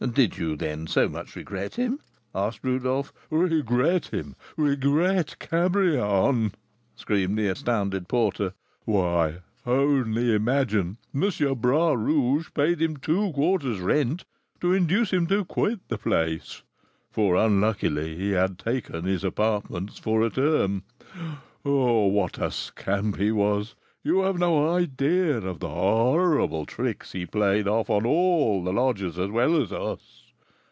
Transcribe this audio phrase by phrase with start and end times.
[0.15, 1.99] "Did you, then, so much regret him?"
[2.33, 3.13] asked Rodolph.
[3.29, 4.35] "Regret him!
[4.57, 6.55] Regret Cabrion!"
[6.95, 8.53] screamed the astounded porter;
[8.83, 11.29] "why, only imagine, M.
[11.59, 14.25] Bras Rouge paid him two quarters' rent
[14.59, 16.63] to induce him to quit the place,
[17.11, 20.81] for, unluckily, he had taken his apartments for a term.
[21.61, 23.75] What a scamp he was!
[24.03, 29.19] You have no idea of the horrible tricks he played off upon all the lodgers
[29.19, 30.23] as well as us.